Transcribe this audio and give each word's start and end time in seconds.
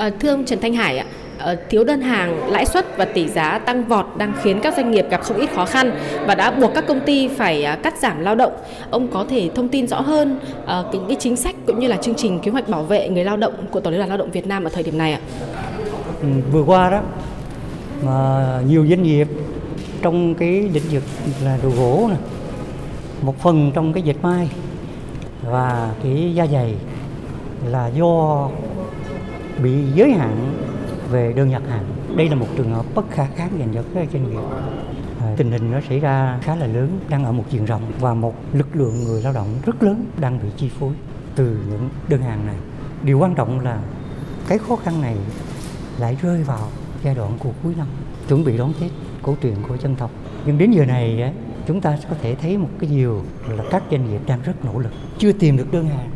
À, 0.00 0.10
thưa 0.20 0.30
ông 0.30 0.44
Trần 0.44 0.60
Thanh 0.60 0.74
Hải 0.74 0.98
ạ, 0.98 1.06
ờ, 1.38 1.56
thiếu 1.68 1.84
đơn 1.84 2.00
hàng, 2.00 2.50
lãi 2.50 2.66
suất 2.66 2.96
và 2.96 3.04
tỷ 3.04 3.28
giá 3.28 3.58
tăng 3.58 3.84
vọt 3.84 4.06
đang 4.16 4.32
khiến 4.42 4.60
các 4.62 4.76
doanh 4.76 4.90
nghiệp 4.90 5.06
gặp 5.10 5.22
không 5.22 5.36
ít 5.36 5.50
khó 5.54 5.64
khăn 5.64 5.92
và 6.26 6.34
đã 6.34 6.50
buộc 6.50 6.74
các 6.74 6.84
công 6.86 7.00
ty 7.00 7.28
phải 7.28 7.64
à, 7.64 7.76
cắt 7.76 7.98
giảm 7.98 8.20
lao 8.20 8.34
động. 8.34 8.52
Ông 8.90 9.08
có 9.08 9.24
thể 9.30 9.50
thông 9.54 9.68
tin 9.68 9.86
rõ 9.86 10.00
hơn 10.00 10.38
ờ, 10.66 10.88
những 10.92 11.04
cái 11.08 11.16
chính 11.20 11.36
sách 11.36 11.54
cũng 11.66 11.80
như 11.80 11.86
là 11.86 11.96
chương 11.96 12.14
trình 12.14 12.40
kế 12.40 12.50
hoạch 12.50 12.68
bảo 12.68 12.82
vệ 12.82 13.08
người 13.08 13.24
lao 13.24 13.36
động 13.36 13.54
của 13.70 13.80
Tổng 13.80 13.92
Liên 13.92 13.98
đoàn 13.98 14.08
Lao 14.08 14.18
động 14.18 14.30
Việt 14.30 14.46
Nam 14.46 14.64
ở 14.64 14.70
thời 14.70 14.82
điểm 14.82 14.98
này 14.98 15.12
ạ? 15.12 15.20
Ừ, 16.22 16.28
vừa 16.52 16.62
qua 16.62 16.90
đó 16.90 17.00
mà 18.02 18.60
nhiều 18.68 18.86
doanh 18.88 19.02
nghiệp 19.02 19.28
trong 20.02 20.34
cái 20.34 20.50
lĩnh 20.50 20.88
vực 20.90 21.02
là 21.44 21.58
đồ 21.62 21.70
gỗ 21.78 22.06
này, 22.08 22.18
một 23.22 23.38
phần 23.38 23.70
trong 23.74 23.92
cái 23.92 24.02
dệt 24.02 24.16
may 24.22 24.48
và 25.42 25.90
cái 26.02 26.32
da 26.34 26.46
dày 26.46 26.74
là 27.66 27.90
do 27.94 28.48
bị 29.62 29.84
giới 29.94 30.12
hạn 30.12 30.54
về 31.10 31.32
đơn 31.32 31.52
đặt 31.52 31.62
hàng. 31.68 31.84
Đây 32.16 32.28
là 32.28 32.34
một 32.34 32.46
trường 32.56 32.70
hợp 32.70 32.86
bất 32.94 33.10
khả 33.10 33.26
kháng 33.26 33.50
dành 33.58 33.68
cho 33.74 33.82
các 33.94 34.08
doanh 34.12 34.30
nghiệp. 34.30 34.40
À, 35.20 35.34
tình 35.36 35.50
hình 35.50 35.70
nó 35.70 35.80
xảy 35.88 36.00
ra 36.00 36.38
khá 36.42 36.56
là 36.56 36.66
lớn, 36.66 37.00
đang 37.08 37.24
ở 37.24 37.32
một 37.32 37.44
diện 37.50 37.64
rộng 37.64 37.82
và 38.00 38.14
một 38.14 38.34
lực 38.52 38.76
lượng 38.76 39.04
người 39.04 39.22
lao 39.22 39.32
động 39.32 39.48
rất 39.66 39.82
lớn 39.82 40.04
đang 40.20 40.38
bị 40.42 40.48
chi 40.56 40.68
phối 40.68 40.92
từ 41.34 41.58
những 41.70 41.88
đơn 42.08 42.22
hàng 42.22 42.46
này. 42.46 42.56
Điều 43.02 43.18
quan 43.18 43.34
trọng 43.34 43.60
là 43.60 43.80
cái 44.48 44.58
khó 44.58 44.76
khăn 44.76 45.00
này 45.00 45.16
lại 45.98 46.16
rơi 46.22 46.42
vào 46.42 46.68
giai 47.04 47.14
đoạn 47.14 47.32
của 47.38 47.50
cuối 47.62 47.74
năm, 47.78 47.86
chuẩn 48.28 48.44
bị 48.44 48.58
đón 48.58 48.72
Tết 48.80 48.90
cổ 49.22 49.36
truyền 49.42 49.54
của 49.68 49.76
dân 49.76 49.96
tộc. 49.96 50.10
Nhưng 50.46 50.58
đến 50.58 50.70
giờ 50.70 50.84
này 50.84 51.32
chúng 51.66 51.80
ta 51.80 51.98
có 52.10 52.16
thể 52.22 52.34
thấy 52.34 52.58
một 52.58 52.68
cái 52.80 52.90
điều 52.90 53.22
là 53.48 53.64
các 53.70 53.82
doanh 53.90 54.10
nghiệp 54.10 54.20
đang 54.26 54.42
rất 54.42 54.64
nỗ 54.64 54.78
lực, 54.78 54.92
chưa 55.18 55.32
tìm 55.32 55.56
được 55.56 55.72
đơn 55.72 55.88
hàng 55.88 56.10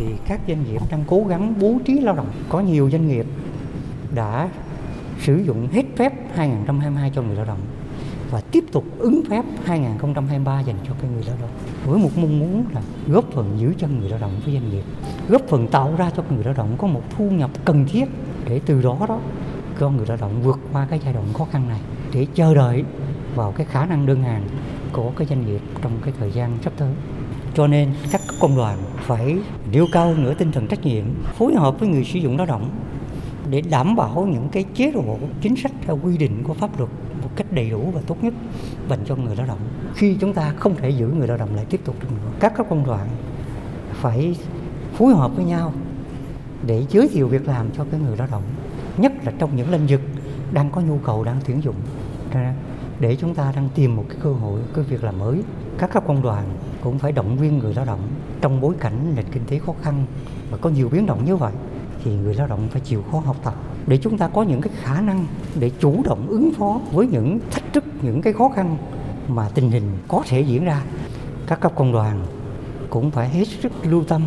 thì 0.00 0.06
các 0.26 0.40
doanh 0.48 0.64
nghiệp 0.64 0.82
đang 0.90 1.04
cố 1.06 1.24
gắng 1.28 1.54
bố 1.60 1.78
trí 1.84 2.00
lao 2.00 2.16
động. 2.16 2.26
Có 2.48 2.60
nhiều 2.60 2.90
doanh 2.90 3.08
nghiệp 3.08 3.26
đã 4.14 4.48
sử 5.20 5.36
dụng 5.36 5.68
hết 5.72 5.82
phép 5.96 6.12
2022 6.34 7.10
cho 7.14 7.22
người 7.22 7.36
lao 7.36 7.44
động 7.44 7.58
và 8.30 8.40
tiếp 8.40 8.64
tục 8.72 8.84
ứng 8.98 9.22
phép 9.30 9.44
2023 9.64 10.60
dành 10.60 10.76
cho 10.88 10.92
cái 11.02 11.10
người 11.10 11.24
lao 11.26 11.36
động, 11.40 11.50
với 11.86 11.98
một 11.98 12.10
mong 12.16 12.38
muốn 12.38 12.64
là 12.74 12.82
góp 13.08 13.24
phần 13.32 13.56
giữ 13.58 13.74
chân 13.78 14.00
người 14.00 14.10
lao 14.10 14.18
động 14.18 14.32
với 14.44 14.54
doanh 14.54 14.70
nghiệp, 14.70 14.84
góp 15.28 15.42
phần 15.48 15.68
tạo 15.68 15.94
ra 15.98 16.10
cho 16.16 16.22
người 16.30 16.44
lao 16.44 16.54
động 16.54 16.74
có 16.78 16.86
một 16.86 17.02
thu 17.16 17.30
nhập 17.30 17.50
cần 17.64 17.86
thiết 17.88 18.04
để 18.48 18.60
từ 18.66 18.82
đó 18.82 18.98
đó 19.08 19.20
cho 19.80 19.90
người 19.90 20.06
lao 20.06 20.16
động 20.20 20.42
vượt 20.42 20.58
qua 20.72 20.86
cái 20.90 21.00
giai 21.04 21.12
đoạn 21.12 21.32
khó 21.32 21.44
khăn 21.44 21.68
này, 21.68 21.80
để 22.14 22.26
chờ 22.34 22.54
đợi 22.54 22.84
vào 23.34 23.52
cái 23.52 23.66
khả 23.70 23.86
năng 23.86 24.06
đơn 24.06 24.22
hàng 24.22 24.42
của 24.92 25.12
cái 25.16 25.26
doanh 25.26 25.46
nghiệp 25.46 25.60
trong 25.82 25.92
cái 26.04 26.14
thời 26.18 26.32
gian 26.32 26.58
sắp 26.62 26.72
tới 26.76 26.92
cho 27.54 27.66
nên 27.66 27.92
các 28.10 28.20
công 28.40 28.56
đoàn 28.56 28.78
phải 28.96 29.38
nêu 29.72 29.86
cao 29.92 30.14
nữa 30.14 30.34
tinh 30.34 30.52
thần 30.52 30.66
trách 30.66 30.84
nhiệm, 30.84 31.04
phối 31.38 31.54
hợp 31.54 31.80
với 31.80 31.88
người 31.88 32.04
sử 32.04 32.18
dụng 32.18 32.36
lao 32.36 32.46
động 32.46 32.70
để 33.50 33.60
đảm 33.60 33.96
bảo 33.96 34.28
những 34.30 34.48
cái 34.48 34.64
chế 34.74 34.92
độ 34.92 35.18
chính 35.40 35.56
sách 35.56 35.72
theo 35.86 35.98
quy 36.02 36.18
định 36.18 36.42
của 36.44 36.54
pháp 36.54 36.78
luật 36.78 36.90
một 37.22 37.30
cách 37.36 37.46
đầy 37.52 37.70
đủ 37.70 37.90
và 37.94 38.00
tốt 38.06 38.24
nhất, 38.24 38.34
dành 38.88 38.98
cho 39.06 39.16
người 39.16 39.36
lao 39.36 39.46
động. 39.46 39.58
Khi 39.94 40.16
chúng 40.20 40.32
ta 40.32 40.52
không 40.56 40.76
thể 40.76 40.90
giữ 40.90 41.06
người 41.06 41.28
lao 41.28 41.36
động 41.36 41.54
lại 41.56 41.64
tiếp 41.70 41.80
tục 41.84 41.96
được 42.00 42.08
nữa, 42.12 42.30
các 42.40 42.52
các 42.56 42.66
công 42.70 42.86
đoàn 42.86 43.08
phải 43.92 44.36
phối 44.94 45.14
hợp 45.14 45.36
với 45.36 45.44
nhau 45.44 45.72
để 46.66 46.84
giới 46.90 47.08
thiệu 47.08 47.28
việc 47.28 47.48
làm 47.48 47.70
cho 47.76 47.84
cái 47.90 48.00
người 48.00 48.16
lao 48.16 48.28
động, 48.30 48.42
nhất 48.96 49.12
là 49.24 49.32
trong 49.38 49.56
những 49.56 49.70
lĩnh 49.70 49.86
vực 49.88 50.00
đang 50.52 50.70
có 50.70 50.80
nhu 50.80 50.98
cầu 50.98 51.24
đang 51.24 51.36
tuyển 51.46 51.62
dụng 51.62 51.74
để 53.00 53.16
chúng 53.16 53.34
ta 53.34 53.52
đang 53.56 53.68
tìm 53.74 53.96
một 53.96 54.04
cái 54.08 54.18
cơ 54.22 54.32
hội, 54.32 54.60
cái 54.74 54.84
việc 54.84 55.04
làm 55.04 55.18
mới. 55.18 55.42
Các 55.78 55.92
cấp 55.92 56.04
công 56.06 56.22
đoàn 56.22 56.44
cũng 56.82 56.98
phải 56.98 57.12
động 57.12 57.36
viên 57.36 57.58
người 57.58 57.74
lao 57.74 57.84
động 57.84 58.00
trong 58.40 58.60
bối 58.60 58.74
cảnh 58.80 59.12
nền 59.16 59.24
kinh 59.32 59.44
tế 59.44 59.58
khó 59.58 59.74
khăn 59.82 60.06
và 60.50 60.56
có 60.56 60.70
nhiều 60.70 60.88
biến 60.88 61.06
động 61.06 61.24
như 61.24 61.36
vậy, 61.36 61.52
thì 62.04 62.16
người 62.16 62.34
lao 62.34 62.46
động 62.46 62.68
phải 62.70 62.80
chịu 62.80 63.04
khó 63.12 63.18
học 63.18 63.36
tập. 63.44 63.54
Để 63.86 63.96
chúng 63.96 64.18
ta 64.18 64.28
có 64.28 64.42
những 64.42 64.60
cái 64.60 64.72
khả 64.82 65.00
năng 65.00 65.26
để 65.58 65.70
chủ 65.80 66.02
động 66.04 66.26
ứng 66.28 66.50
phó 66.58 66.80
với 66.92 67.06
những 67.06 67.40
thách 67.50 67.72
thức, 67.72 67.84
những 68.02 68.22
cái 68.22 68.32
khó 68.32 68.48
khăn 68.48 68.76
mà 69.28 69.48
tình 69.54 69.70
hình 69.70 69.98
có 70.08 70.22
thể 70.28 70.40
diễn 70.40 70.64
ra, 70.64 70.82
các 71.46 71.60
cấp 71.60 71.72
công 71.76 71.92
đoàn 71.92 72.26
cũng 72.90 73.10
phải 73.10 73.28
hết 73.28 73.44
sức 73.44 73.72
lưu 73.82 74.04
tâm 74.04 74.22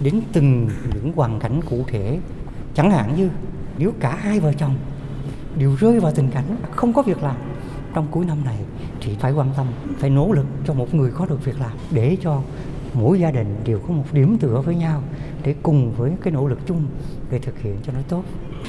đến 0.00 0.20
từng 0.32 0.70
những 0.94 1.12
hoàn 1.12 1.40
cảnh 1.40 1.60
cụ 1.70 1.84
thể. 1.86 2.18
Chẳng 2.74 2.90
hạn 2.90 3.16
như, 3.16 3.28
nếu 3.78 3.92
cả 4.00 4.18
hai 4.20 4.40
vợ 4.40 4.52
chồng 4.52 4.74
đều 5.56 5.76
rơi 5.76 6.00
vào 6.00 6.12
tình 6.12 6.30
cảnh 6.30 6.56
không 6.70 6.92
có 6.92 7.02
việc 7.02 7.22
làm 7.22 7.36
trong 7.98 8.06
cuối 8.10 8.24
năm 8.24 8.38
này 8.44 8.56
thì 9.00 9.12
phải 9.20 9.32
quan 9.32 9.48
tâm 9.56 9.66
phải 9.98 10.10
nỗ 10.10 10.32
lực 10.32 10.46
cho 10.66 10.74
một 10.74 10.94
người 10.94 11.10
có 11.14 11.26
được 11.26 11.44
việc 11.44 11.60
làm 11.60 11.70
để 11.90 12.16
cho 12.22 12.40
mỗi 12.94 13.20
gia 13.20 13.30
đình 13.30 13.56
đều 13.64 13.78
có 13.78 13.94
một 13.94 14.04
điểm 14.12 14.38
tựa 14.38 14.62
với 14.64 14.74
nhau 14.74 15.02
để 15.44 15.54
cùng 15.62 15.92
với 15.96 16.10
cái 16.22 16.32
nỗ 16.32 16.46
lực 16.46 16.58
chung 16.66 16.82
để 17.30 17.38
thực 17.38 17.62
hiện 17.62 17.76
cho 17.86 17.92
nó 17.92 17.98
tốt. 18.08 18.22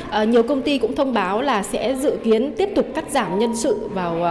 À, 0.10 0.24
nhiều 0.24 0.44
công 0.44 0.62
ty 0.62 0.78
cũng 0.78 0.96
thông 0.96 1.14
báo 1.14 1.42
là 1.42 1.64
sẽ 1.64 1.96
dự 1.96 2.18
kiến 2.24 2.54
tiếp 2.58 2.70
tục 2.76 2.86
cắt 2.96 3.06
giảm 3.12 3.40
nhân 3.40 3.56
sự 3.56 3.90
vào 3.94 4.24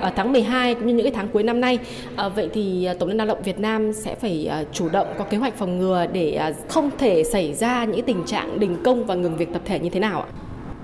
à, 0.00 0.12
tháng 0.16 0.32
12 0.32 0.74
cũng 0.74 0.86
như 0.86 0.94
những 0.94 1.04
cái 1.04 1.12
tháng 1.14 1.28
cuối 1.28 1.42
năm 1.42 1.60
nay. 1.60 1.78
À, 2.16 2.28
vậy 2.28 2.50
thì 2.54 2.88
Tổng 2.98 3.08
Liên 3.08 3.18
đoàn 3.18 3.28
Lao 3.28 3.36
động 3.36 3.44
Việt 3.44 3.58
Nam 3.58 3.92
sẽ 3.92 4.14
phải 4.14 4.46
à, 4.46 4.64
chủ 4.72 4.88
động 4.88 5.06
có 5.18 5.24
kế 5.24 5.36
hoạch 5.36 5.54
phòng 5.56 5.78
ngừa 5.78 6.06
để 6.12 6.34
à, 6.34 6.52
không 6.68 6.90
thể 6.98 7.24
xảy 7.24 7.54
ra 7.54 7.84
những 7.84 8.06
tình 8.06 8.24
trạng 8.26 8.60
đình 8.60 8.76
công 8.84 9.06
và 9.06 9.14
ngừng 9.14 9.36
việc 9.36 9.52
tập 9.52 9.62
thể 9.64 9.78
như 9.78 9.90
thế 9.90 10.00
nào 10.00 10.20
ạ? 10.20 10.26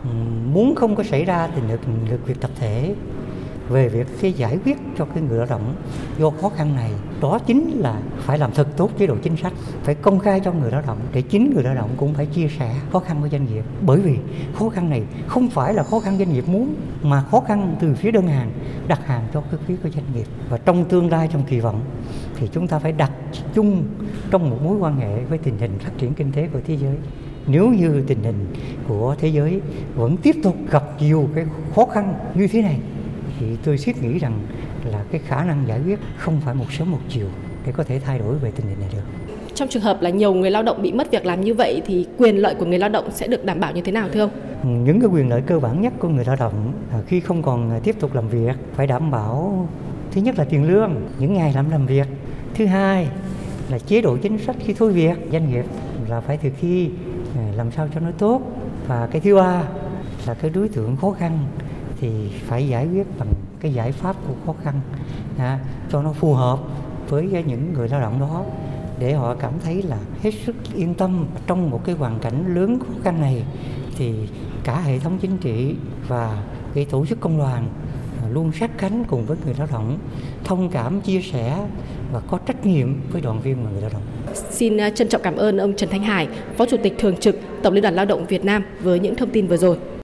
Ừ, 0.04 0.10
muốn 0.52 0.74
không 0.74 0.96
có 0.96 1.02
xảy 1.02 1.24
ra 1.24 1.48
tình 1.54 1.68
ngừng 1.68 2.18
việc 2.26 2.40
tập 2.40 2.50
thể 2.60 2.94
về 3.70 3.88
việc 3.88 4.06
cái 4.20 4.32
giải 4.32 4.58
quyết 4.64 4.78
cho 4.98 5.04
cái 5.04 5.22
người 5.22 5.38
lao 5.38 5.46
động 5.46 5.74
do 6.18 6.30
khó 6.30 6.48
khăn 6.48 6.76
này, 6.76 6.90
đó 7.20 7.38
chính 7.46 7.70
là 7.70 8.00
phải 8.18 8.38
làm 8.38 8.52
thật 8.52 8.68
tốt 8.76 8.90
chế 8.98 9.06
độ 9.06 9.16
chính 9.22 9.36
sách, 9.36 9.52
phải 9.82 9.94
công 9.94 10.18
khai 10.18 10.40
cho 10.44 10.52
người 10.52 10.70
lao 10.70 10.82
động 10.86 10.98
để 11.12 11.22
chính 11.22 11.52
người 11.54 11.64
lao 11.64 11.74
động 11.74 11.90
cũng 11.96 12.14
phải 12.14 12.26
chia 12.26 12.48
sẻ 12.58 12.74
khó 12.92 12.98
khăn 12.98 13.20
với 13.20 13.30
doanh 13.30 13.46
nghiệp. 13.46 13.64
Bởi 13.86 14.00
vì 14.00 14.16
khó 14.54 14.68
khăn 14.68 14.90
này 14.90 15.02
không 15.26 15.48
phải 15.48 15.74
là 15.74 15.82
khó 15.82 16.00
khăn 16.00 16.18
doanh 16.18 16.32
nghiệp 16.32 16.48
muốn, 16.48 16.74
mà 17.02 17.22
khó 17.22 17.40
khăn 17.40 17.76
từ 17.80 17.94
phía 17.94 18.10
đơn 18.10 18.26
hàng, 18.26 18.52
đặt 18.88 19.06
hàng 19.06 19.26
cho 19.34 19.40
cái 19.40 19.60
phía 19.66 19.76
của 19.82 19.88
doanh 19.88 20.04
nghiệp. 20.14 20.26
Và 20.48 20.58
trong 20.58 20.84
tương 20.84 21.10
lai, 21.10 21.28
trong 21.32 21.42
kỳ 21.48 21.60
vọng, 21.60 21.80
thì 22.36 22.48
chúng 22.52 22.68
ta 22.68 22.78
phải 22.78 22.92
đặt 22.92 23.10
chung 23.54 23.84
trong 24.30 24.50
một 24.50 24.56
mối 24.64 24.76
quan 24.76 24.96
hệ 24.96 25.24
với 25.24 25.38
tình 25.38 25.58
hình 25.58 25.78
phát 25.78 25.92
triển 25.98 26.14
kinh 26.14 26.32
tế 26.32 26.48
của 26.52 26.60
thế 26.66 26.76
giới. 26.76 26.96
Nếu 27.46 27.68
như 27.68 28.04
tình 28.06 28.22
hình 28.22 28.46
của 28.88 29.16
thế 29.18 29.28
giới 29.28 29.60
vẫn 29.94 30.16
tiếp 30.16 30.36
tục 30.42 30.56
gặp 30.70 30.84
nhiều 31.00 31.28
cái 31.34 31.44
khó 31.74 31.86
khăn 31.86 32.14
như 32.34 32.48
thế 32.48 32.62
này 32.62 32.78
thì 33.40 33.46
tôi 33.64 33.76
thiết 33.78 34.02
nghĩ 34.02 34.18
rằng 34.18 34.40
là 34.92 35.04
cái 35.10 35.20
khả 35.26 35.44
năng 35.44 35.64
giải 35.68 35.80
quyết 35.86 35.98
không 36.16 36.40
phải 36.40 36.54
một 36.54 36.72
sớm 36.72 36.90
một 36.90 37.00
chiều 37.08 37.26
để 37.66 37.72
có 37.72 37.84
thể 37.84 38.00
thay 38.00 38.18
đổi 38.18 38.34
về 38.34 38.50
tình 38.50 38.66
hình 38.66 38.80
này 38.80 38.88
được. 38.92 39.02
Trong 39.54 39.68
trường 39.68 39.82
hợp 39.82 40.02
là 40.02 40.10
nhiều 40.10 40.34
người 40.34 40.50
lao 40.50 40.62
động 40.62 40.82
bị 40.82 40.92
mất 40.92 41.10
việc 41.10 41.26
làm 41.26 41.40
như 41.40 41.54
vậy 41.54 41.82
thì 41.86 42.06
quyền 42.16 42.36
lợi 42.36 42.54
của 42.54 42.64
người 42.64 42.78
lao 42.78 42.88
động 42.88 43.10
sẽ 43.10 43.26
được 43.26 43.44
đảm 43.44 43.60
bảo 43.60 43.72
như 43.72 43.80
thế 43.80 43.92
nào 43.92 44.08
thưa 44.12 44.20
ông? 44.20 44.84
Những 44.84 45.00
cái 45.00 45.10
quyền 45.12 45.28
lợi 45.28 45.42
cơ 45.46 45.58
bản 45.58 45.82
nhất 45.82 45.92
của 45.98 46.08
người 46.08 46.24
lao 46.24 46.36
động 46.36 46.72
khi 47.06 47.20
không 47.20 47.42
còn 47.42 47.80
tiếp 47.84 47.96
tục 48.00 48.14
làm 48.14 48.28
việc 48.28 48.56
phải 48.74 48.86
đảm 48.86 49.10
bảo 49.10 49.68
thứ 50.12 50.20
nhất 50.20 50.38
là 50.38 50.44
tiền 50.44 50.68
lương 50.68 50.94
những 51.18 51.34
ngày 51.34 51.52
làm 51.52 51.70
làm 51.70 51.86
việc, 51.86 52.06
thứ 52.54 52.66
hai 52.66 53.08
là 53.70 53.78
chế 53.78 54.00
độ 54.00 54.16
chính 54.16 54.38
sách 54.38 54.56
khi 54.58 54.74
thôi 54.74 54.92
việc 54.92 55.16
doanh 55.32 55.50
nghiệp 55.50 55.64
là 56.08 56.20
phải 56.20 56.36
thực 56.36 56.52
thi 56.60 56.90
à, 57.36 57.42
làm 57.56 57.70
sao 57.70 57.88
cho 57.94 58.00
nó 58.00 58.10
tốt 58.18 58.42
và 58.86 59.08
cái 59.12 59.20
thứ 59.20 59.34
ba 59.34 59.62
là 60.26 60.34
cái 60.34 60.50
đối 60.50 60.68
tượng 60.68 60.96
khó 60.96 61.10
khăn 61.10 61.38
thì 62.00 62.08
phải 62.46 62.68
giải 62.68 62.86
quyết 62.86 63.06
bằng 63.18 63.28
cái 63.60 63.72
giải 63.74 63.92
pháp 63.92 64.16
của 64.28 64.34
khó 64.46 64.54
khăn 64.62 64.80
à, 65.38 65.58
cho 65.90 66.02
nó 66.02 66.12
phù 66.12 66.34
hợp 66.34 66.58
với 67.08 67.44
những 67.46 67.72
người 67.72 67.88
lao 67.88 68.00
động 68.00 68.20
đó 68.20 68.44
để 68.98 69.14
họ 69.14 69.34
cảm 69.34 69.52
thấy 69.64 69.82
là 69.82 69.98
hết 70.22 70.30
sức 70.46 70.56
yên 70.74 70.94
tâm 70.94 71.26
trong 71.46 71.70
một 71.70 71.84
cái 71.84 71.94
hoàn 71.94 72.18
cảnh 72.18 72.54
lớn 72.54 72.78
khó 72.78 72.94
khăn 73.02 73.20
này 73.20 73.44
thì 73.96 74.14
cả 74.64 74.80
hệ 74.80 74.98
thống 74.98 75.18
chính 75.20 75.38
trị 75.38 75.74
và 76.08 76.42
cái 76.74 76.84
tổ 76.84 77.06
chức 77.06 77.20
công 77.20 77.38
đoàn 77.38 77.68
luôn 78.30 78.52
sát 78.52 78.70
cánh 78.78 79.04
cùng 79.04 79.26
với 79.26 79.36
người 79.44 79.54
lao 79.58 79.68
động 79.72 79.98
thông 80.44 80.68
cảm 80.68 81.00
chia 81.00 81.20
sẻ 81.20 81.66
và 82.12 82.20
có 82.20 82.38
trách 82.46 82.66
nhiệm 82.66 82.88
với 83.12 83.22
đoàn 83.22 83.40
viên 83.40 83.64
và 83.64 83.70
người 83.70 83.80
lao 83.80 83.90
động. 83.92 84.02
Xin 84.50 84.76
à, 84.76 84.90
trân 84.90 85.08
trọng 85.08 85.22
cảm 85.22 85.36
ơn 85.36 85.58
ông 85.58 85.76
Trần 85.76 85.90
Thanh 85.90 86.02
Hải, 86.02 86.28
Phó 86.56 86.66
Chủ 86.66 86.76
tịch 86.82 86.94
Thường 86.98 87.16
trực 87.16 87.36
Tổng 87.62 87.74
Liên 87.74 87.82
đoàn 87.82 87.94
Lao 87.94 88.04
động 88.04 88.26
Việt 88.26 88.44
Nam 88.44 88.64
với 88.80 89.00
những 89.00 89.14
thông 89.14 89.30
tin 89.30 89.46
vừa 89.46 89.56
rồi. 89.56 89.76